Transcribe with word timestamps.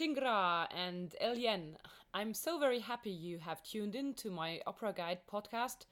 Chingra 0.00 0.66
and 0.74 1.14
Elien. 1.20 1.74
I'm 2.14 2.32
so 2.32 2.58
very 2.58 2.78
happy 2.78 3.10
you 3.10 3.38
have 3.38 3.62
tuned 3.62 3.94
in 3.94 4.14
to 4.14 4.30
my 4.30 4.58
Opera 4.66 4.94
Guide 4.96 5.18
podcast, 5.30 5.84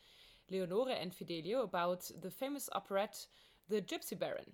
Leonore 0.50 0.92
and 0.98 1.14
Fidelio, 1.14 1.60
about 1.60 2.10
the 2.22 2.30
famous 2.30 2.70
operette 2.74 3.26
The 3.68 3.82
Gypsy 3.82 4.18
Baron. 4.18 4.50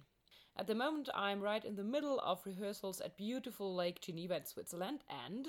At 0.57 0.67
the 0.67 0.75
moment, 0.75 1.09
I'm 1.15 1.41
right 1.41 1.65
in 1.65 1.77
the 1.77 1.85
middle 1.85 2.19
of 2.19 2.45
rehearsals 2.45 3.01
at 3.01 3.17
beautiful 3.17 3.77
Lake 3.77 4.01
Geneva 4.01 4.39
in 4.39 4.45
Switzerland, 4.45 5.05
and 5.29 5.47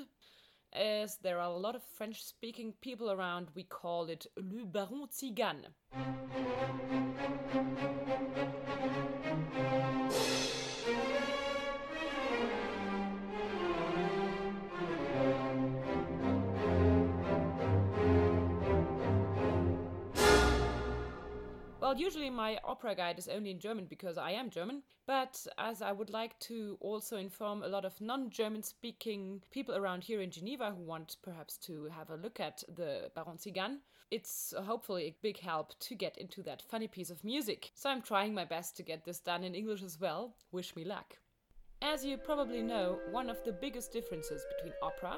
as 0.71 1.17
there 1.23 1.39
are 1.39 1.49
a 1.49 1.57
lot 1.57 1.75
of 1.75 1.81
French 1.97 2.23
speaking 2.23 2.75
people 2.81 3.09
around, 3.09 3.47
we 3.55 3.63
call 3.63 4.05
it 4.05 4.27
Le 4.37 4.65
Baron 4.65 5.07
Tzigane. 5.11 5.65
Well, 21.95 22.03
usually 22.03 22.29
my 22.29 22.59
opera 22.65 22.93
guide 22.93 23.17
is 23.19 23.29
only 23.29 23.51
in 23.51 23.59
German 23.59 23.85
because 23.85 24.17
I 24.17 24.31
am 24.31 24.49
German, 24.49 24.83
but 25.07 25.47
as 25.57 25.81
I 25.81 25.93
would 25.93 26.09
like 26.09 26.37
to 26.39 26.77
also 26.81 27.15
inform 27.15 27.63
a 27.63 27.69
lot 27.69 27.85
of 27.85 28.01
non 28.01 28.29
German 28.29 28.63
speaking 28.63 29.41
people 29.49 29.77
around 29.77 30.03
here 30.03 30.19
in 30.19 30.29
Geneva 30.29 30.73
who 30.75 30.83
want 30.83 31.15
perhaps 31.23 31.55
to 31.59 31.85
have 31.85 32.09
a 32.09 32.17
look 32.17 32.41
at 32.41 32.65
the 32.67 33.09
Baron 33.15 33.37
Tzigane, 33.37 33.77
it's 34.11 34.53
hopefully 34.65 35.03
a 35.03 35.15
big 35.21 35.39
help 35.39 35.79
to 35.79 35.95
get 35.95 36.17
into 36.17 36.43
that 36.43 36.63
funny 36.63 36.89
piece 36.89 37.09
of 37.09 37.23
music. 37.23 37.71
So 37.75 37.89
I'm 37.89 38.01
trying 38.01 38.33
my 38.33 38.43
best 38.43 38.75
to 38.75 38.83
get 38.83 39.05
this 39.05 39.21
done 39.21 39.45
in 39.45 39.55
English 39.55 39.81
as 39.81 39.97
well. 39.97 40.35
Wish 40.51 40.75
me 40.75 40.83
luck. 40.83 41.17
As 41.81 42.03
you 42.03 42.17
probably 42.17 42.61
know, 42.61 42.99
one 43.11 43.29
of 43.29 43.41
the 43.45 43.53
biggest 43.53 43.93
differences 43.93 44.43
between 44.57 44.73
opera 44.83 45.15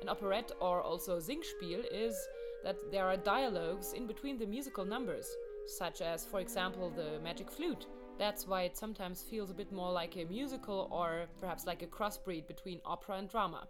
and 0.00 0.08
operette 0.08 0.52
or 0.58 0.80
also 0.80 1.18
Singspiel 1.18 1.84
is 1.92 2.16
that 2.62 2.76
there 2.90 3.04
are 3.04 3.18
dialogues 3.18 3.92
in 3.92 4.06
between 4.06 4.38
the 4.38 4.46
musical 4.46 4.86
numbers 4.86 5.26
such 5.66 6.00
as, 6.00 6.24
for 6.24 6.40
example, 6.40 6.90
the 6.90 7.20
magic 7.20 7.50
flute. 7.50 7.86
That's 8.18 8.46
why 8.46 8.62
it 8.62 8.76
sometimes 8.76 9.22
feels 9.22 9.50
a 9.50 9.54
bit 9.54 9.72
more 9.72 9.90
like 9.90 10.16
a 10.16 10.24
musical 10.24 10.88
or 10.90 11.26
perhaps 11.40 11.66
like 11.66 11.82
a 11.82 11.86
crossbreed 11.86 12.46
between 12.46 12.80
opera 12.84 13.16
and 13.16 13.28
drama. 13.28 13.66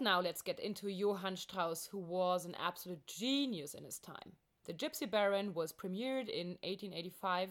Now 0.00 0.20
let's 0.20 0.42
get 0.42 0.60
into 0.60 0.88
Johann 0.88 1.36
Strauss, 1.36 1.86
who 1.86 1.98
was 1.98 2.44
an 2.44 2.54
absolute 2.54 3.06
genius 3.06 3.74
in 3.74 3.84
his 3.84 3.98
time. 3.98 4.32
The 4.64 4.72
Gypsy 4.72 5.10
Baron 5.10 5.54
was 5.54 5.72
premiered 5.72 6.28
in 6.28 6.56
1885 6.62 7.50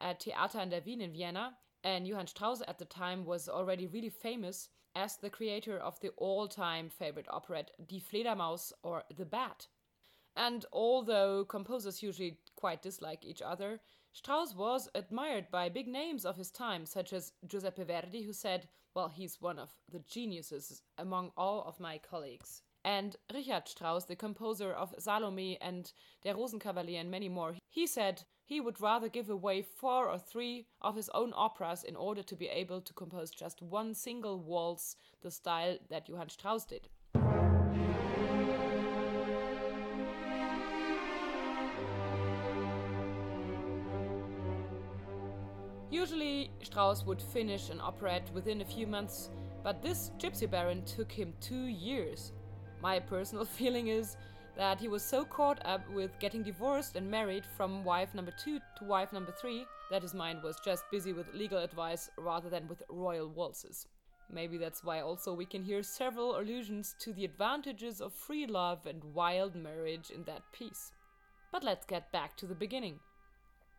at 0.00 0.22
Theater 0.22 0.58
an 0.58 0.68
der 0.68 0.80
Wien 0.84 1.00
in 1.00 1.12
Vienna, 1.12 1.56
and 1.82 2.06
Johann 2.06 2.26
Strauss 2.26 2.62
at 2.68 2.78
the 2.78 2.84
time 2.84 3.24
was 3.24 3.48
already 3.48 3.86
really 3.86 4.10
famous 4.10 4.68
as 4.94 5.16
the 5.16 5.30
creator 5.30 5.78
of 5.78 5.98
the 6.00 6.10
all 6.16 6.46
time 6.48 6.90
favorite 6.90 7.28
operette 7.28 7.70
Die 7.86 8.00
Fledermaus 8.00 8.72
or 8.82 9.04
The 9.16 9.24
Bat. 9.24 9.68
And 10.38 10.64
although 10.72 11.44
composers 11.44 12.00
usually 12.00 12.38
quite 12.54 12.80
dislike 12.80 13.24
each 13.24 13.42
other, 13.42 13.80
Strauss 14.12 14.54
was 14.54 14.88
admired 14.94 15.50
by 15.50 15.68
big 15.68 15.88
names 15.88 16.24
of 16.24 16.36
his 16.36 16.52
time, 16.52 16.86
such 16.86 17.12
as 17.12 17.32
Giuseppe 17.44 17.82
Verdi, 17.82 18.22
who 18.22 18.32
said, 18.32 18.68
Well, 18.94 19.08
he's 19.08 19.42
one 19.42 19.58
of 19.58 19.74
the 19.90 19.98
geniuses 19.98 20.82
among 20.96 21.32
all 21.36 21.64
of 21.64 21.80
my 21.80 21.98
colleagues. 21.98 22.62
And 22.84 23.16
Richard 23.34 23.66
Strauss, 23.66 24.04
the 24.04 24.14
composer 24.14 24.72
of 24.72 24.94
Salome 25.00 25.58
and 25.60 25.92
Der 26.22 26.34
Rosenkavalier 26.34 27.00
and 27.00 27.10
many 27.10 27.28
more, 27.28 27.56
he 27.68 27.88
said 27.88 28.22
he 28.44 28.60
would 28.60 28.80
rather 28.80 29.08
give 29.08 29.28
away 29.28 29.60
four 29.62 30.08
or 30.08 30.20
three 30.20 30.68
of 30.80 30.94
his 30.94 31.08
own 31.08 31.32
operas 31.34 31.82
in 31.82 31.96
order 31.96 32.22
to 32.22 32.36
be 32.36 32.46
able 32.46 32.80
to 32.80 32.94
compose 32.94 33.32
just 33.32 33.60
one 33.60 33.92
single 33.92 34.38
waltz, 34.38 34.94
the 35.20 35.32
style 35.32 35.78
that 35.90 36.08
Johann 36.08 36.28
Strauss 36.28 36.64
did. 36.64 36.88
Usually, 45.90 46.50
Strauss 46.62 47.06
would 47.06 47.22
finish 47.22 47.70
an 47.70 47.78
operette 47.78 48.30
within 48.32 48.60
a 48.60 48.64
few 48.64 48.86
months, 48.86 49.30
but 49.62 49.82
this 49.82 50.10
Gypsy 50.18 50.50
Baron 50.50 50.84
took 50.84 51.10
him 51.10 51.32
two 51.40 51.64
years. 51.64 52.32
My 52.82 52.98
personal 52.98 53.44
feeling 53.58 53.88
is 53.88 54.16
that 54.56 54.78
he 54.80 54.88
was 54.88 55.02
so 55.02 55.24
caught 55.24 55.64
up 55.64 55.88
with 55.90 56.18
getting 56.18 56.42
divorced 56.42 56.96
and 56.96 57.10
married 57.10 57.44
from 57.56 57.84
wife 57.84 58.14
number 58.14 58.32
two 58.32 58.58
to 58.76 58.84
wife 58.84 59.12
number 59.12 59.32
three 59.32 59.64
that 59.90 60.02
his 60.02 60.14
mind 60.14 60.42
was 60.42 60.60
just 60.64 60.90
busy 60.90 61.12
with 61.12 61.32
legal 61.32 61.58
advice 61.58 62.10
rather 62.18 62.50
than 62.50 62.68
with 62.68 62.82
royal 62.90 63.28
waltzes. 63.28 63.86
Maybe 64.30 64.58
that's 64.58 64.84
why 64.84 65.00
also 65.00 65.32
we 65.32 65.46
can 65.46 65.62
hear 65.62 65.82
several 65.82 66.38
allusions 66.38 66.94
to 66.98 67.14
the 67.14 67.24
advantages 67.24 68.00
of 68.00 68.12
free 68.12 68.46
love 68.46 68.84
and 68.84 69.02
wild 69.14 69.54
marriage 69.54 70.10
in 70.10 70.24
that 70.24 70.42
piece. 70.52 70.92
But 71.50 71.64
let's 71.64 71.86
get 71.86 72.12
back 72.12 72.36
to 72.38 72.46
the 72.46 72.54
beginning. 72.54 72.98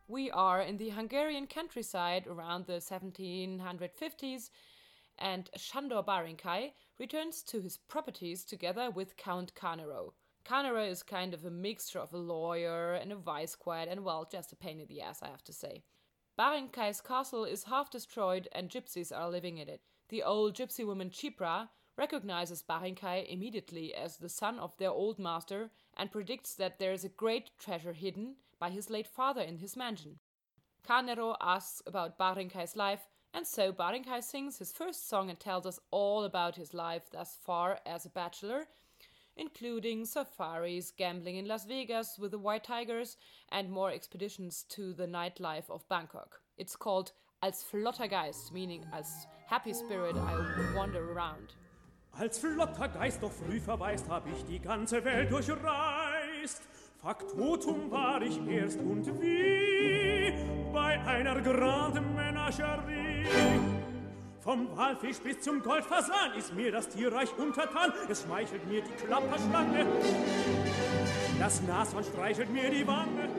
We 0.09 0.31
are 0.31 0.59
in 0.59 0.77
the 0.77 0.89
Hungarian 0.89 1.45
countryside 1.45 2.25
around 2.25 2.65
the 2.65 2.81
1750s, 2.81 4.49
and 5.19 5.51
Sándor 5.55 6.03
Báránkai 6.03 6.71
returns 6.97 7.43
to 7.43 7.61
his 7.61 7.77
properties 7.77 8.43
together 8.43 8.89
with 8.89 9.17
Count 9.17 9.53
Carnero. 9.53 10.13
Carnero 10.43 10.89
is 10.89 11.03
kind 11.03 11.35
of 11.35 11.45
a 11.45 11.51
mixture 11.51 11.99
of 11.99 12.11
a 12.11 12.17
lawyer 12.17 12.95
and 12.95 13.11
a 13.11 13.15
vice 13.17 13.51
squad, 13.51 13.87
and 13.87 14.03
well, 14.03 14.27
just 14.31 14.51
a 14.51 14.55
pain 14.55 14.79
in 14.79 14.87
the 14.87 14.99
ass, 14.99 15.21
I 15.21 15.27
have 15.27 15.43
to 15.43 15.53
say. 15.53 15.83
Baránkai's 16.39 17.01
castle 17.01 17.45
is 17.45 17.65
half 17.65 17.91
destroyed, 17.91 18.47
and 18.51 18.67
gypsies 18.67 19.15
are 19.15 19.29
living 19.29 19.59
in 19.59 19.69
it. 19.69 19.81
The 20.09 20.23
old 20.23 20.55
gypsy 20.55 20.87
woman 20.87 21.11
Chipra 21.11 21.69
recognizes 21.99 22.63
Báránkai 22.63 23.27
immediately 23.29 23.93
as 23.93 24.15
the 24.15 24.29
son 24.29 24.57
of 24.57 24.75
their 24.77 24.89
old 24.89 25.19
master 25.19 25.69
and 25.97 26.09
predicts 26.09 26.55
that 26.55 26.79
there 26.79 26.93
is 26.93 27.03
a 27.03 27.09
great 27.09 27.51
treasure 27.59 27.91
hidden 27.91 28.35
by 28.57 28.69
his 28.69 28.89
late 28.89 29.05
father 29.05 29.41
in 29.41 29.57
his 29.57 29.75
mansion. 29.75 30.17
Carnero 30.87 31.35
asks 31.41 31.83
about 31.85 32.17
Báránkai's 32.17 32.77
life, 32.77 33.09
and 33.33 33.45
so 33.45 33.73
Báránkai 33.73 34.23
sings 34.23 34.59
his 34.59 34.71
first 34.71 35.09
song 35.09 35.29
and 35.29 35.39
tells 35.39 35.65
us 35.65 35.77
all 35.91 36.23
about 36.23 36.55
his 36.55 36.73
life 36.73 37.03
thus 37.11 37.37
far 37.45 37.79
as 37.85 38.05
a 38.05 38.09
bachelor, 38.09 38.67
including 39.35 40.05
safaris, 40.05 40.91
gambling 40.91 41.35
in 41.35 41.47
Las 41.47 41.65
Vegas 41.65 42.17
with 42.17 42.31
the 42.31 42.39
White 42.39 42.63
Tigers, 42.63 43.17
and 43.51 43.69
more 43.69 43.91
expeditions 43.91 44.63
to 44.69 44.93
the 44.93 45.05
nightlife 45.05 45.69
of 45.69 45.87
Bangkok. 45.89 46.39
It's 46.57 46.77
called 46.77 47.11
Als 47.43 47.61
flotter 47.61 48.07
Geist, 48.09 48.53
meaning 48.53 48.85
as 48.93 49.27
happy 49.47 49.73
spirit 49.73 50.15
I 50.15 50.73
wander 50.75 51.11
around. 51.11 51.55
Als 52.11 52.39
flotter 52.39 52.89
Geist 52.89 53.23
doch 53.23 53.31
früh 53.31 53.59
verweist, 53.59 54.09
hab 54.09 54.27
ich 54.27 54.43
die 54.45 54.59
ganze 54.59 55.03
Welt 55.05 55.31
durchreist. 55.31 56.61
Faktotum 57.01 57.89
war 57.89 58.21
ich 58.21 58.45
erst 58.45 58.79
und 58.79 59.05
wie 59.21 60.33
bei 60.73 60.99
einer 61.05 61.39
granden 61.41 62.13
Menagerie. 62.13 63.25
Vom 64.41 64.75
Walfisch 64.75 65.19
bis 65.19 65.39
zum 65.41 65.61
Goldfasan 65.61 66.33
ist 66.37 66.53
mir 66.53 66.71
das 66.71 66.89
Tierreich 66.89 67.29
untertan. 67.37 67.93
Es 68.09 68.23
schmeichelt 68.23 68.65
mir 68.67 68.81
die 68.81 69.05
Klapperschlange. 69.05 69.85
Das 71.39 71.61
Nashorn 71.61 72.03
streichelt 72.03 72.49
mir 72.49 72.69
die 72.69 72.85
Wange. 72.85 73.29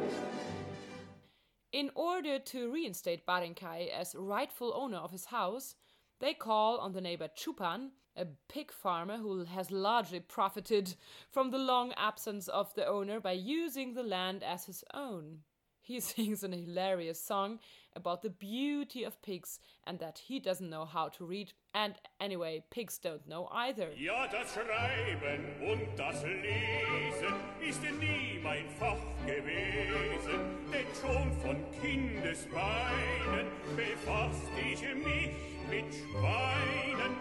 In 1.73 1.91
order 1.95 2.43
to 2.45 2.71
reinstate 2.71 3.25
Báránkai 3.27 3.91
as 3.93 4.15
rightful 4.15 4.73
owner 4.73 5.03
of 5.05 5.11
his 5.11 5.31
house, 5.31 5.77
they 6.21 6.35
call 6.35 6.79
on 6.79 6.93
the 6.93 7.01
neighbor 7.01 7.29
Chupan, 7.29 7.91
a 8.17 8.27
pig 8.49 8.71
farmer 8.71 9.17
who 9.17 9.45
has 9.45 9.71
largely 9.71 10.21
profited 10.21 10.95
from 11.31 11.51
the 11.51 11.59
long 11.59 11.93
absence 11.97 12.49
of 12.49 12.75
the 12.75 12.87
owner 12.87 13.21
by 13.21 13.33
using 13.33 13.95
the 13.95 14.03
land 14.03 14.43
as 14.43 14.67
his 14.67 14.85
own. 14.95 15.41
He 15.81 15.99
sings 16.01 16.45
an 16.45 16.53
hilarious 16.53 17.21
song 17.21 17.59
about 17.97 18.23
the 18.23 18.31
beauty 18.31 19.03
of 19.03 19.21
pigs 19.23 19.59
and 19.85 19.99
that 19.99 20.19
he 20.19 20.39
doesn't 20.39 20.71
know 20.71 20.85
how 20.85 21.09
to 21.09 21.25
read. 21.25 21.53
And 21.75 21.95
anyway, 22.21 22.63
pigs 22.71 23.01
don't 23.03 23.27
know 23.27 23.49
either. 23.53 23.91
Ja, 23.97 24.29
das 24.29 24.55
Schreiben 24.55 25.57
und 25.69 25.99
das 25.99 26.23
Lesen 26.23 27.35
ist 27.61 27.83
nie 27.83 28.39
mein 28.43 28.69
Fach 28.79 28.99
gewesen, 29.27 30.59
denn 30.73 30.87
schon 31.01 31.33
von 31.41 31.65
Kindesbeinen 31.81 33.47
befasst 33.75 34.47
ich 34.71 34.83
mich 34.95 35.60
mit 35.71 35.95
Schweinen. 35.95 37.17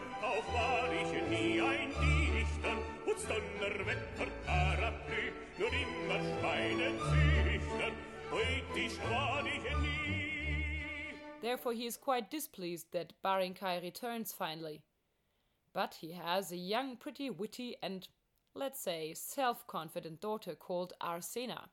War 0.53 0.91
ich 0.91 1.29
nie 1.29 1.61
ein 1.61 1.91
Dichter, 2.33 2.75
Putz, 3.05 3.23
Donnerwetter, 3.27 4.27
nur 5.59 5.69
immer 5.69 6.39
Schweine 6.39 6.97
züchtern. 6.97 7.93
Therefore, 11.41 11.73
he 11.73 11.85
is 11.85 11.97
quite 11.97 12.29
displeased 12.29 12.91
that 12.91 13.13
Báránkai 13.23 13.81
returns 13.81 14.33
finally. 14.33 14.81
But 15.73 15.95
he 15.95 16.13
has 16.13 16.51
a 16.51 16.57
young, 16.57 16.97
pretty, 16.97 17.29
witty, 17.29 17.77
and, 17.81 18.07
let's 18.53 18.81
say, 18.81 19.13
self 19.13 19.65
confident 19.67 20.21
daughter 20.21 20.55
called 20.55 20.93
Arsena. 21.01 21.69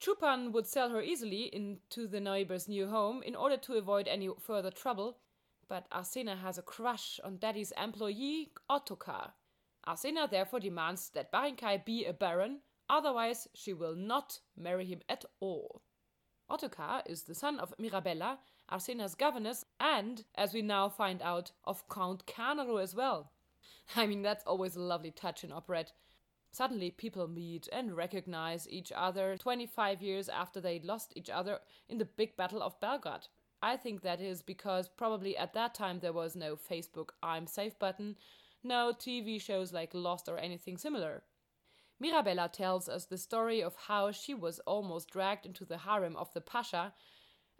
Chupan 0.00 0.52
would 0.52 0.66
sell 0.66 0.90
her 0.90 1.00
easily 1.00 1.44
into 1.54 2.06
the 2.06 2.20
neighbor's 2.20 2.68
new 2.68 2.86
home 2.88 3.22
in 3.22 3.34
order 3.34 3.56
to 3.56 3.74
avoid 3.74 4.06
any 4.08 4.28
further 4.40 4.70
trouble, 4.70 5.18
but 5.68 5.90
Arsena 5.90 6.38
has 6.40 6.58
a 6.58 6.62
crush 6.62 7.20
on 7.24 7.38
Daddy's 7.38 7.72
employee, 7.72 8.52
Ottokar. 8.70 9.32
Arsena 9.86 10.28
therefore 10.28 10.60
demands 10.60 11.10
that 11.10 11.32
Barinkai 11.32 11.84
be 11.84 12.04
a 12.04 12.12
baron, 12.12 12.60
otherwise, 12.88 13.48
she 13.54 13.72
will 13.72 13.94
not 13.94 14.40
marry 14.56 14.84
him 14.84 15.00
at 15.08 15.24
all. 15.40 15.82
Ottokar 16.50 17.02
is 17.06 17.22
the 17.22 17.34
son 17.34 17.58
of 17.58 17.74
Mirabella, 17.78 18.38
Arsena's 18.70 19.14
governess, 19.14 19.64
and, 19.80 20.24
as 20.34 20.54
we 20.54 20.62
now 20.62 20.88
find 20.88 21.22
out, 21.22 21.52
of 21.64 21.88
Count 21.88 22.26
Carnero 22.26 22.80
as 22.82 22.94
well. 22.94 23.32
I 23.96 24.06
mean, 24.06 24.22
that's 24.22 24.44
always 24.44 24.76
a 24.76 24.80
lovely 24.80 25.10
touch 25.10 25.44
in 25.44 25.50
operette. 25.50 25.92
Suddenly, 26.50 26.92
people 26.92 27.28
meet 27.28 27.68
and 27.70 27.96
recognize 27.96 28.68
each 28.68 28.92
other 28.94 29.36
25 29.36 30.00
years 30.00 30.28
after 30.28 30.60
they 30.60 30.80
lost 30.80 31.12
each 31.14 31.28
other 31.28 31.60
in 31.88 31.98
the 31.98 32.04
big 32.04 32.36
battle 32.36 32.62
of 32.62 32.80
Belgrade. 32.80 33.28
I 33.62 33.76
think 33.76 34.02
that 34.02 34.20
is 34.20 34.42
because 34.42 34.88
probably 34.88 35.36
at 35.36 35.54
that 35.54 35.74
time 35.74 36.00
there 36.00 36.12
was 36.12 36.36
no 36.36 36.56
Facebook 36.56 37.10
I'm 37.22 37.46
safe 37.46 37.78
button, 37.78 38.16
no 38.62 38.92
TV 38.92 39.40
shows 39.40 39.72
like 39.72 39.94
Lost 39.94 40.28
or 40.28 40.38
anything 40.38 40.76
similar. 40.76 41.22
Mirabella 41.98 42.50
tells 42.52 42.88
us 42.88 43.06
the 43.06 43.16
story 43.16 43.62
of 43.62 43.74
how 43.88 44.10
she 44.10 44.34
was 44.34 44.58
almost 44.60 45.10
dragged 45.10 45.46
into 45.46 45.64
the 45.64 45.78
harem 45.78 46.14
of 46.16 46.32
the 46.34 46.40
Pasha, 46.40 46.92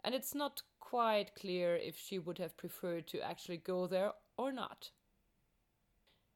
and 0.03 0.13
it's 0.13 0.35
not 0.35 0.61
quite 0.79 1.33
clear 1.33 1.75
if 1.75 1.97
she 1.97 2.19
would 2.19 2.37
have 2.37 2.55
preferred 2.55 3.07
to 3.07 3.21
actually 3.21 3.57
go 3.57 3.87
there 3.87 4.11
or 4.37 4.51
not. 4.51 4.91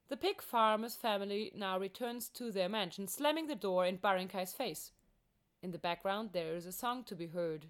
The 0.09 0.17
pig 0.17 0.41
farmer's 0.41 0.95
family 0.95 1.51
now 1.55 1.79
returns 1.79 2.27
to 2.29 2.51
their 2.51 2.67
mansion, 2.67 3.07
slamming 3.07 3.47
the 3.47 3.55
door 3.55 3.85
in 3.85 3.97
Barinkai's 3.97 4.51
face. 4.51 4.91
In 5.61 5.71
the 5.71 5.77
background, 5.77 6.31
there 6.33 6.55
is 6.55 6.65
a 6.65 6.71
song 6.71 7.03
to 7.05 7.15
be 7.15 7.27
heard. 7.27 7.67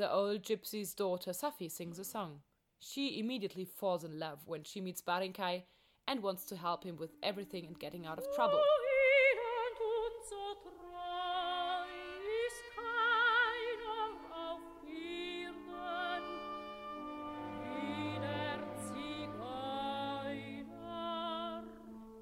The 0.00 0.10
old 0.10 0.44
gypsy's 0.44 0.94
daughter 0.94 1.32
Safi 1.32 1.70
sings 1.70 1.98
a 1.98 2.04
song. 2.04 2.40
She 2.78 3.20
immediately 3.20 3.66
falls 3.66 4.02
in 4.02 4.18
love 4.18 4.38
when 4.46 4.64
she 4.64 4.80
meets 4.80 5.02
Barinkai 5.02 5.64
and 6.08 6.22
wants 6.22 6.46
to 6.46 6.56
help 6.56 6.84
him 6.84 6.96
with 6.96 7.10
everything 7.22 7.66
and 7.66 7.78
getting 7.78 8.06
out 8.06 8.16
of 8.16 8.24
trouble. 8.34 8.62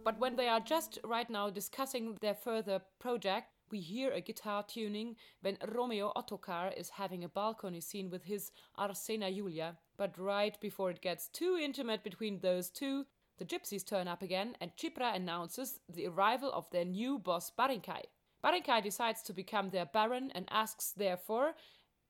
But 0.04 0.19
when 0.19 0.34
they 0.34 0.48
are 0.48 0.58
just 0.58 0.98
right 1.04 1.30
now 1.30 1.48
discussing 1.48 2.16
their 2.20 2.34
further 2.34 2.80
project, 2.98 3.52
we 3.70 3.80
hear 3.80 4.12
a 4.12 4.20
guitar 4.20 4.62
tuning 4.62 5.16
when 5.40 5.58
Romeo 5.68 6.12
Ottokar 6.16 6.76
is 6.76 6.90
having 6.90 7.24
a 7.24 7.28
balcony 7.28 7.80
scene 7.80 8.10
with 8.10 8.24
his 8.24 8.50
Arsena 8.78 9.34
Julia. 9.34 9.76
But 9.96 10.18
right 10.18 10.58
before 10.60 10.90
it 10.90 11.00
gets 11.00 11.28
too 11.28 11.58
intimate 11.60 12.02
between 12.02 12.40
those 12.40 12.70
two, 12.70 13.06
the 13.38 13.44
gypsies 13.44 13.86
turn 13.86 14.08
up 14.08 14.22
again 14.22 14.56
and 14.60 14.76
Chipra 14.76 15.14
announces 15.14 15.80
the 15.88 16.06
arrival 16.06 16.52
of 16.52 16.70
their 16.70 16.84
new 16.84 17.18
boss 17.18 17.50
Barinkai. 17.56 18.02
Barinkai 18.42 18.82
decides 18.82 19.22
to 19.22 19.32
become 19.32 19.70
their 19.70 19.86
baron 19.86 20.30
and 20.34 20.46
asks, 20.50 20.92
therefore, 20.92 21.54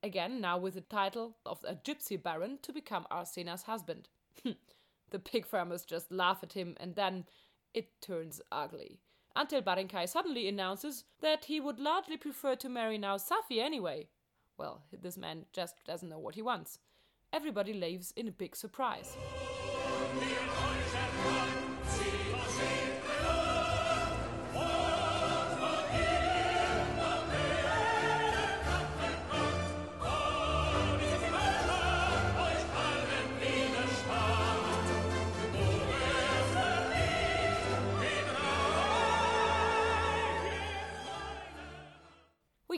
again 0.02 0.40
now 0.40 0.58
with 0.58 0.74
the 0.74 0.80
title 0.80 1.36
of 1.44 1.58
a 1.64 1.74
gypsy 1.74 2.22
baron, 2.22 2.58
to 2.62 2.72
become 2.72 3.06
Arsena's 3.10 3.62
husband. 3.62 4.08
the 5.10 5.18
pig 5.18 5.46
farmers 5.46 5.84
just 5.84 6.12
laugh 6.12 6.38
at 6.42 6.52
him 6.52 6.76
and 6.78 6.94
then 6.94 7.24
it 7.74 8.00
turns 8.00 8.40
ugly. 8.50 9.00
Until 9.36 9.62
Barinkai 9.62 10.08
suddenly 10.08 10.48
announces 10.48 11.04
that 11.20 11.44
he 11.44 11.60
would 11.60 11.78
largely 11.78 12.16
prefer 12.16 12.56
to 12.56 12.68
marry 12.68 12.98
now 12.98 13.16
Safi 13.16 13.60
anyway. 13.60 14.08
Well, 14.56 14.82
this 14.92 15.16
man 15.16 15.46
just 15.52 15.76
doesn't 15.84 16.08
know 16.08 16.18
what 16.18 16.34
he 16.34 16.42
wants. 16.42 16.78
Everybody 17.32 17.72
leaves 17.72 18.12
in 18.16 18.26
a 18.26 18.32
big 18.32 18.56
surprise. 18.56 19.16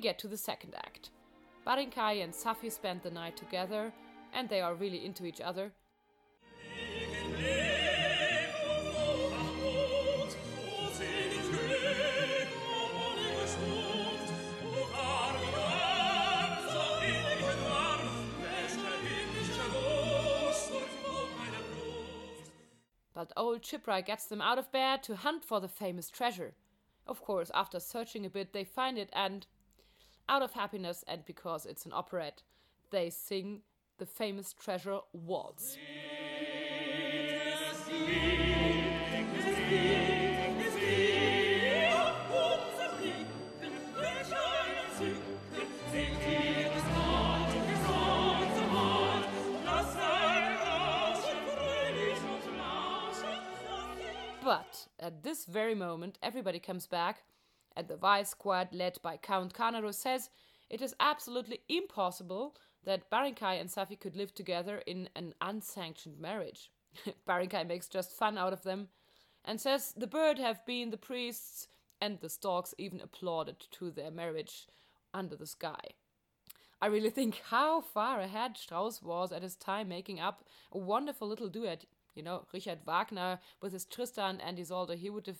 We 0.00 0.02
get 0.02 0.18
to 0.18 0.28
the 0.28 0.36
second 0.38 0.74
act. 0.74 1.10
Barinkai 1.66 2.24
and 2.24 2.32
Safi 2.32 2.72
spend 2.72 3.02
the 3.02 3.10
night 3.10 3.36
together, 3.36 3.92
and 4.32 4.48
they 4.48 4.62
are 4.62 4.74
really 4.74 5.04
into 5.04 5.26
each 5.26 5.42
other. 5.42 5.72
But 23.12 23.32
old 23.36 23.60
Chipra 23.60 24.02
gets 24.06 24.24
them 24.24 24.40
out 24.40 24.58
of 24.58 24.72
bed 24.72 25.02
to 25.02 25.16
hunt 25.16 25.44
for 25.44 25.60
the 25.60 25.68
famous 25.68 26.08
treasure. 26.08 26.54
Of 27.06 27.20
course, 27.20 27.50
after 27.52 27.78
searching 27.78 28.24
a 28.24 28.30
bit, 28.30 28.54
they 28.54 28.64
find 28.64 28.96
it 28.96 29.10
and 29.12 29.46
out 30.30 30.42
of 30.42 30.52
happiness 30.52 31.04
and 31.08 31.24
because 31.26 31.66
it's 31.66 31.84
an 31.84 31.90
operette, 31.90 32.44
they 32.90 33.10
sing 33.10 33.62
the 33.98 34.06
famous 34.06 34.52
treasure 34.52 35.00
waltz. 35.12 35.76
But 54.42 54.88
at 54.98 55.22
this 55.22 55.44
very 55.44 55.74
moment, 55.74 56.18
everybody 56.22 56.58
comes 56.58 56.86
back 56.86 57.22
and 57.80 57.88
the 57.88 57.96
vice 57.96 58.28
squad 58.28 58.68
led 58.72 58.98
by 59.02 59.16
Count 59.16 59.54
Carnero 59.54 59.92
says 59.92 60.28
it 60.68 60.82
is 60.82 60.94
absolutely 61.00 61.60
impossible 61.66 62.54
that 62.84 63.10
Barinkai 63.10 63.58
and 63.58 63.70
Safi 63.70 63.98
could 63.98 64.16
live 64.16 64.34
together 64.34 64.82
in 64.86 65.08
an 65.16 65.32
unsanctioned 65.40 66.20
marriage. 66.20 66.70
Barinkai 67.26 67.66
makes 67.66 67.88
just 67.88 68.12
fun 68.12 68.36
out 68.36 68.52
of 68.52 68.64
them 68.64 68.88
and 69.46 69.58
says 69.58 69.94
the 69.96 70.06
bird 70.06 70.38
have 70.38 70.64
been 70.66 70.90
the 70.90 70.98
priests 70.98 71.68
and 72.02 72.20
the 72.20 72.28
storks 72.28 72.74
even 72.76 73.00
applauded 73.00 73.56
to 73.70 73.90
their 73.90 74.10
marriage 74.10 74.66
under 75.14 75.34
the 75.34 75.46
sky. 75.46 75.80
I 76.82 76.86
really 76.86 77.10
think 77.10 77.40
how 77.46 77.80
far 77.80 78.20
ahead 78.20 78.58
Strauss 78.58 79.02
was 79.02 79.32
at 79.32 79.42
his 79.42 79.56
time 79.56 79.88
making 79.88 80.20
up 80.20 80.44
a 80.70 80.78
wonderful 80.78 81.28
little 81.28 81.48
duet. 81.48 81.86
You 82.14 82.22
know, 82.22 82.46
Richard 82.52 82.80
Wagner 82.86 83.38
with 83.62 83.72
his 83.72 83.86
Tristan 83.86 84.38
and 84.40 84.58
Isolde, 84.58 84.96
he 84.96 85.08
would 85.08 85.26
have 85.26 85.38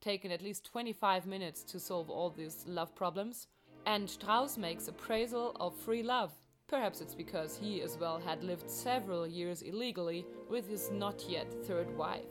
taken 0.00 0.30
at 0.30 0.42
least 0.42 0.64
25 0.64 1.26
minutes 1.26 1.62
to 1.64 1.80
solve 1.80 2.10
all 2.10 2.30
these 2.30 2.64
love 2.66 2.94
problems. 2.94 3.46
And 3.86 4.08
Strauss 4.08 4.58
makes 4.58 4.88
appraisal 4.88 5.56
of 5.60 5.76
free 5.76 6.02
love. 6.02 6.32
Perhaps 6.68 7.00
it's 7.00 7.14
because 7.14 7.56
he 7.56 7.82
as 7.82 7.96
well 7.96 8.18
had 8.18 8.42
lived 8.42 8.68
several 8.68 9.26
years 9.26 9.62
illegally 9.62 10.26
with 10.50 10.68
his 10.68 10.90
not 10.90 11.24
yet 11.28 11.46
third 11.64 11.96
wife. 11.96 12.24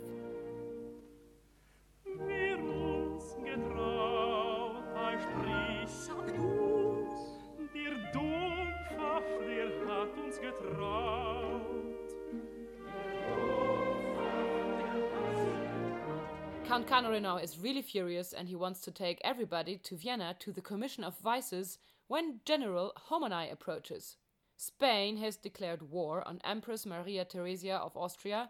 Count 16.67 16.87
Canarino 16.87 17.41
is 17.41 17.59
really 17.59 17.83
furious 17.83 18.33
and 18.33 18.47
he 18.47 18.55
wants 18.55 18.81
to 18.81 18.91
take 18.91 19.21
everybody 19.23 19.77
to 19.77 19.95
Vienna 19.95 20.35
to 20.39 20.51
the 20.51 20.61
Commission 20.61 21.03
of 21.03 21.15
Vices 21.19 21.77
when 22.07 22.39
General 22.43 22.91
Homonai 23.07 23.51
approaches. 23.51 24.17
Spain 24.57 25.17
has 25.17 25.37
declared 25.37 25.91
war 25.91 26.27
on 26.27 26.41
Empress 26.43 26.85
Maria 26.85 27.23
Theresia 27.23 27.75
of 27.75 27.95
Austria 27.95 28.49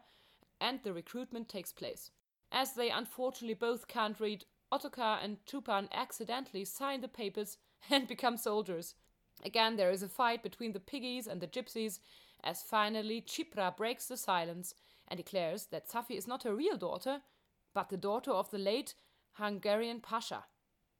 and 0.62 0.80
the 0.82 0.94
recruitment 0.94 1.50
takes 1.50 1.74
place. 1.74 2.12
As 2.54 2.74
they 2.74 2.90
unfortunately 2.90 3.54
both 3.54 3.90
can't 3.90 4.20
read, 4.22 4.46
Ottokar 4.72 5.20
and 5.22 5.38
Chupan 5.46 5.92
accidentally 5.92 6.64
sign 6.64 7.02
the 7.02 7.10
papers 7.10 7.58
and 7.90 8.08
become 8.08 8.38
soldiers. 8.38 8.96
Again, 9.44 9.76
there 9.76 9.92
is 9.92 10.04
a 10.04 10.08
fight 10.08 10.42
between 10.42 10.72
the 10.72 10.80
piggies 10.80 11.28
and 11.28 11.42
the 11.42 11.48
gypsies, 11.48 12.00
as 12.42 12.64
finally 12.64 13.22
Chipra 13.22 13.76
breaks 13.76 14.08
the 14.08 14.16
silence 14.16 14.74
and 15.08 15.18
declares 15.18 15.66
that 15.66 15.90
Safi 15.90 16.18
is 16.18 16.28
not 16.28 16.44
her 16.44 16.56
real 16.56 16.78
daughter, 16.78 17.22
but 17.76 17.90
the 17.90 17.98
daughter 17.98 18.32
of 18.32 18.50
the 18.50 18.58
late 18.58 18.96
Hungarian 19.34 20.00
Pasha. 20.00 20.46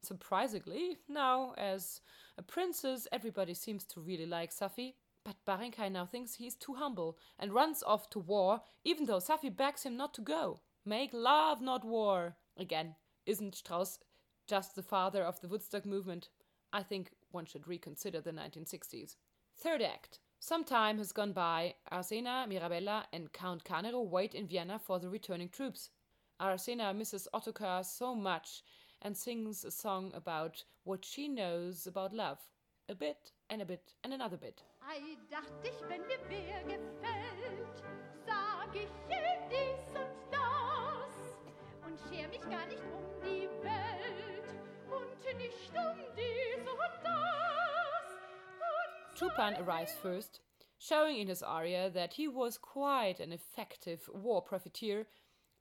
Surprisingly, 0.02 0.98
now, 1.08 1.54
as 1.56 2.02
a 2.38 2.42
princess, 2.42 3.08
everybody 3.10 3.54
seems 3.54 3.84
to 3.86 4.00
really 4.00 4.26
like 4.26 4.54
Safi. 4.54 4.94
But 5.24 5.44
Barenkai 5.44 5.90
now 5.90 6.06
thinks 6.06 6.34
he's 6.34 6.54
too 6.54 6.74
humble 6.74 7.18
and 7.38 7.52
runs 7.52 7.82
off 7.82 8.08
to 8.10 8.20
war, 8.20 8.60
even 8.84 9.06
though 9.06 9.18
Safi 9.18 9.56
begs 9.56 9.82
him 9.82 9.96
not 9.96 10.14
to 10.14 10.20
go. 10.20 10.60
Make 10.84 11.12
love, 11.12 11.60
not 11.60 11.84
war. 11.84 12.36
Again, 12.56 12.94
isn't 13.24 13.56
Strauss 13.56 13.98
just 14.46 14.76
the 14.76 14.82
father 14.82 15.24
of 15.24 15.40
the 15.40 15.48
Woodstock 15.48 15.86
movement? 15.86 16.28
I 16.72 16.82
think 16.82 17.10
one 17.32 17.46
should 17.46 17.66
reconsider 17.66 18.20
the 18.20 18.32
1960s. 18.32 19.16
Third 19.56 19.82
act. 19.82 20.20
Some 20.38 20.62
time 20.62 20.98
has 20.98 21.10
gone 21.12 21.32
by. 21.32 21.74
Arsena, 21.90 22.46
Mirabella, 22.46 23.06
and 23.12 23.32
Count 23.32 23.64
Carnero 23.64 24.06
wait 24.06 24.34
in 24.34 24.46
Vienna 24.46 24.78
for 24.78 25.00
the 25.00 25.08
returning 25.08 25.48
troops. 25.48 25.90
Arsena 26.40 26.94
misses 26.94 27.28
Ottokar 27.32 27.84
so 27.84 28.14
much 28.14 28.62
and 29.02 29.16
sings 29.16 29.64
a 29.64 29.70
song 29.70 30.12
about 30.14 30.64
what 30.84 31.04
she 31.04 31.28
knows 31.28 31.86
about 31.86 32.12
love. 32.12 32.38
A 32.88 32.94
bit 32.94 33.32
and 33.50 33.60
a 33.62 33.64
bit 33.64 33.94
and 34.04 34.12
another 34.12 34.36
bit. 34.36 34.62
Ei, 34.86 35.16
dacht 35.30 35.64
ich, 35.64 35.80
wenn 35.88 36.06
mir 36.06 36.18
wer 36.28 36.62
gefällt, 36.64 37.82
sag 38.26 38.74
ich 38.74 38.82
ihm 38.82 39.48
dies 39.50 39.88
und 39.88 40.10
das 40.30 41.16
und 41.84 41.98
scher 42.00 42.28
mich 42.28 42.42
gar 42.42 42.66
nicht 42.66 42.82
um 42.94 43.04
die 43.24 43.48
Welt 43.62 44.48
und 44.88 45.24
nicht 45.38 45.70
um 45.70 45.98
dies 46.16 46.68
und 46.68 47.02
das. 47.02 48.06
Chupan 49.18 49.54
arrives 49.56 49.94
first, 49.94 50.40
showing 50.78 51.16
in 51.16 51.28
his 51.28 51.42
aria 51.42 51.88
that 51.90 52.12
he 52.12 52.28
was 52.28 52.60
quite 52.60 53.18
an 53.20 53.32
effective 53.32 54.08
war 54.12 54.42
profiteer, 54.42 55.06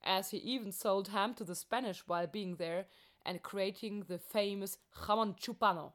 as 0.06 0.32
he 0.32 0.38
even 0.38 0.72
sold 0.72 1.10
ham 1.10 1.34
to 1.34 1.44
the 1.44 1.56
Spanish 1.56 2.04
while 2.08 2.28
being 2.28 2.56
there 2.56 2.86
and 3.26 3.42
creating 3.42 4.06
the 4.08 4.20
famous 4.20 4.78
jamon 5.06 5.38
chupano. 5.40 5.94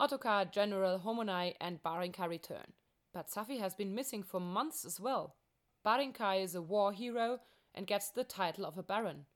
Ottokar, 0.00 0.50
General 0.50 0.98
Homonai, 0.98 1.54
and 1.60 1.82
Barinka 1.82 2.28
return. 2.28 2.72
But 3.14 3.30
Safi 3.30 3.60
has 3.60 3.74
been 3.74 3.94
missing 3.94 4.22
for 4.22 4.40
months 4.40 4.84
as 4.84 5.00
well. 5.00 5.36
Barinkai 5.86 6.42
is 6.42 6.54
a 6.54 6.60
war 6.60 6.92
hero 6.92 7.38
and 7.74 7.86
gets 7.86 8.10
the 8.10 8.24
title 8.24 8.66
of 8.66 8.76
a 8.76 8.82
baron. 8.82 9.26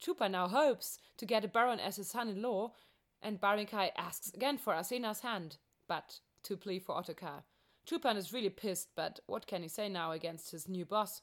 Chupa 0.00 0.30
now 0.30 0.48
hopes 0.48 0.98
to 1.16 1.26
get 1.26 1.44
a 1.44 1.48
baron 1.48 1.80
as 1.80 1.96
his 1.96 2.08
son 2.08 2.28
in 2.28 2.40
law, 2.40 2.72
and 3.20 3.40
Barinkai 3.40 3.90
asks 3.96 4.32
again 4.32 4.58
for 4.58 4.72
Arsena's 4.72 5.20
hand, 5.20 5.58
but 5.86 6.20
to 6.44 6.56
plea 6.56 6.78
for 6.78 6.94
Ottokar. 6.94 7.42
Chupan 7.86 8.16
is 8.16 8.32
really 8.32 8.48
pissed, 8.48 8.88
but 8.94 9.20
what 9.26 9.46
can 9.46 9.62
he 9.62 9.68
say 9.68 9.88
now 9.88 10.12
against 10.12 10.52
his 10.52 10.68
new 10.68 10.84
boss? 10.84 11.22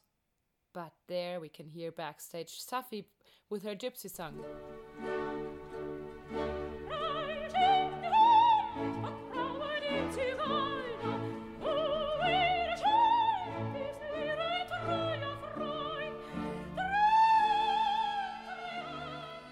But 0.74 0.94
there 1.08 1.40
we 1.40 1.50
can 1.50 1.68
hear 1.68 1.92
backstage 1.92 2.60
Safi 2.60 3.06
with 3.50 3.64
her 3.64 3.76
gypsy 3.76 4.10
song. 4.10 4.44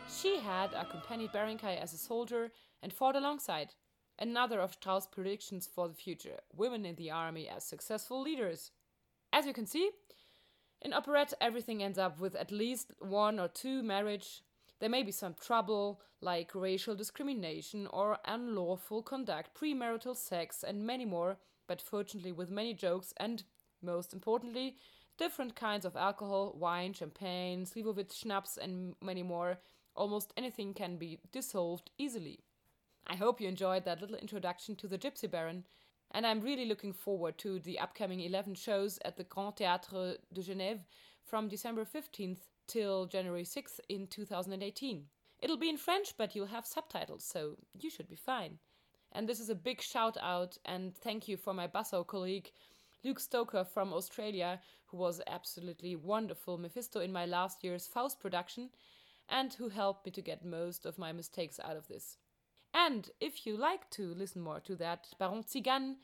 She 0.09 0.39
had 0.39 0.73
accompanied 0.73 1.31
Barenkai 1.31 1.81
as 1.81 1.93
a 1.93 1.97
soldier 1.97 2.51
and 2.81 2.93
fought 2.93 3.15
alongside. 3.15 3.73
Another 4.19 4.59
of 4.59 4.73
Strauss' 4.73 5.07
predictions 5.07 5.67
for 5.67 5.87
the 5.87 5.93
future 5.93 6.39
women 6.55 6.85
in 6.85 6.95
the 6.95 7.11
army 7.11 7.47
as 7.47 7.63
successful 7.63 8.21
leaders. 8.21 8.71
As 9.31 9.45
you 9.45 9.53
can 9.53 9.67
see, 9.67 9.91
in 10.81 10.91
operette, 10.91 11.33
everything 11.41 11.83
ends 11.83 11.97
up 11.97 12.19
with 12.19 12.35
at 12.35 12.51
least 12.51 12.93
one 12.99 13.39
or 13.39 13.47
two 13.47 13.83
marriage. 13.83 14.41
There 14.79 14.89
may 14.89 15.03
be 15.03 15.11
some 15.11 15.33
trouble, 15.33 16.01
like 16.21 16.53
racial 16.53 16.95
discrimination 16.95 17.87
or 17.87 18.19
unlawful 18.25 19.01
conduct, 19.01 19.59
premarital 19.59 20.15
sex, 20.15 20.63
and 20.63 20.85
many 20.85 21.05
more, 21.05 21.37
but 21.67 21.81
fortunately 21.81 22.31
with 22.31 22.51
many 22.51 22.73
jokes 22.73 23.13
and, 23.17 23.43
most 23.81 24.13
importantly, 24.13 24.77
different 25.17 25.55
kinds 25.55 25.83
of 25.83 25.95
alcohol, 25.95 26.55
wine, 26.57 26.93
champagne, 26.93 27.65
Slivovitz 27.65 28.15
schnapps, 28.15 28.57
and 28.57 28.95
many 29.01 29.23
more. 29.23 29.57
Almost 29.95 30.31
anything 30.37 30.75
can 30.75 30.97
be 30.97 31.19
dissolved 31.31 31.89
easily. 31.97 32.39
I 33.07 33.15
hope 33.15 33.41
you 33.41 33.47
enjoyed 33.47 33.83
that 33.85 33.99
little 33.99 34.17
introduction 34.17 34.75
to 34.75 34.87
the 34.87 34.97
Gypsy 34.97 35.29
Baron, 35.29 35.65
and 36.11 36.25
I'm 36.25 36.41
really 36.41 36.65
looking 36.65 36.93
forward 36.93 37.37
to 37.39 37.59
the 37.59 37.79
upcoming 37.79 38.21
11 38.21 38.55
shows 38.55 38.99
at 39.03 39.17
the 39.17 39.23
Grand 39.23 39.55
Théâtre 39.55 40.17
de 40.33 40.41
Genève 40.41 40.79
from 41.25 41.47
December 41.47 41.85
15th 41.85 42.39
till 42.67 43.05
January 43.05 43.43
6th 43.43 43.79
in 43.89 44.07
2018. 44.07 45.05
It'll 45.39 45.57
be 45.57 45.69
in 45.69 45.77
French, 45.77 46.15
but 46.17 46.35
you'll 46.35 46.47
have 46.47 46.65
subtitles, 46.65 47.23
so 47.23 47.55
you 47.79 47.89
should 47.89 48.07
be 48.07 48.15
fine. 48.15 48.57
And 49.11 49.27
this 49.27 49.39
is 49.39 49.49
a 49.49 49.55
big 49.55 49.81
shout 49.81 50.17
out 50.21 50.57
and 50.65 50.95
thank 50.95 51.27
you 51.27 51.37
for 51.37 51.53
my 51.53 51.67
basso 51.67 52.03
colleague 52.03 52.51
Luke 53.03 53.19
Stoker 53.19 53.63
from 53.63 53.93
Australia, 53.93 54.59
who 54.87 54.97
was 54.97 55.21
absolutely 55.27 55.95
wonderful 55.95 56.57
Mephisto 56.57 56.99
in 56.99 57.11
my 57.11 57.25
last 57.25 57.63
year's 57.63 57.87
Faust 57.87 58.19
production 58.19 58.69
and 59.29 59.53
who 59.53 59.69
helped 59.69 60.05
me 60.05 60.11
to 60.11 60.21
get 60.21 60.43
most 60.43 60.85
of 60.85 60.97
my 60.97 61.11
mistakes 61.11 61.59
out 61.63 61.77
of 61.77 61.87
this. 61.87 62.17
And 62.77 63.09
if 63.19 63.47
you 63.47 63.57
like 63.57 63.89
to 63.91 64.13
listen 64.13 64.43
more 64.43 64.59
to 64.59 64.75
that 64.75 65.07
Baron 65.17 65.43
Tzigane, 65.43 65.95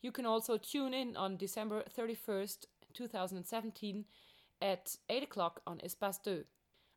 you 0.00 0.10
can 0.10 0.24
also 0.24 0.56
tune 0.56 0.94
in 0.94 1.14
on 1.14 1.36
December 1.36 1.84
31st, 1.96 2.64
2017 2.94 4.06
at 4.62 4.96
8 5.10 5.24
o'clock 5.24 5.60
on 5.66 5.78
Espace 5.84 6.22
2. 6.24 6.44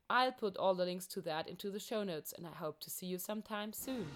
I'll 0.10 0.32
put 0.32 0.56
all 0.56 0.74
the 0.74 0.86
links 0.86 1.06
to 1.08 1.22
that 1.22 1.50
into 1.50 1.70
the 1.70 1.80
show 1.80 2.06
notes 2.06 2.34
and 2.38 2.48
I 2.48 2.52
hope 2.52 2.80
to 2.80 2.90
see 2.90 3.08
you 3.08 3.18
sometime 3.18 3.74
soon. 3.74 4.08